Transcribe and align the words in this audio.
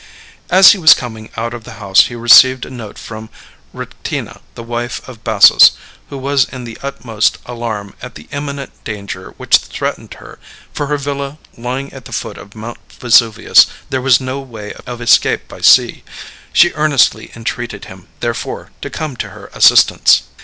As 0.49 0.71
he 0.71 0.79
was 0.79 0.95
coming 0.95 1.29
out 1.37 1.53
of 1.53 1.63
the 1.63 1.73
house 1.77 2.07
he 2.07 2.15
received 2.15 2.65
a 2.65 2.71
note 2.71 2.97
from 2.97 3.29
Rectina, 3.71 4.41
the 4.55 4.63
wife 4.63 4.99
of 5.07 5.23
Bassus, 5.23 5.73
who 6.09 6.17
was 6.17 6.45
in 6.49 6.63
the 6.63 6.79
utmost 6.81 7.37
alarm 7.45 7.93
at 8.01 8.15
the 8.15 8.27
imminent 8.31 8.71
danger 8.83 9.35
which 9.37 9.57
threatened 9.57 10.15
her, 10.15 10.39
for 10.73 10.87
her 10.87 10.97
villa 10.97 11.37
lying 11.55 11.93
at 11.93 12.05
the 12.05 12.13
foot 12.13 12.39
of 12.39 12.55
Mount 12.55 12.79
Vesuvius, 12.99 13.67
there 13.91 14.01
was 14.01 14.19
no 14.19 14.39
way 14.39 14.73
of 14.87 15.01
escape 15.01 15.47
by 15.47 15.61
sea; 15.61 16.03
she 16.51 16.73
earnestly 16.73 17.31
entreated 17.35 17.85
him, 17.85 18.07
therefore, 18.21 18.71
to 18.81 18.89
come 18.89 19.15
to 19.17 19.29
her 19.29 19.51
assistance. 19.53 20.23